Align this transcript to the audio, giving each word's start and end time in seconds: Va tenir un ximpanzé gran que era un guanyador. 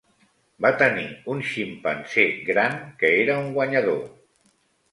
Va 0.65 0.69
tenir 0.77 1.03
un 1.33 1.43
ximpanzé 1.49 2.25
gran 2.49 2.81
que 3.03 3.13
era 3.21 3.39
un 3.45 3.55
guanyador. 3.61 4.05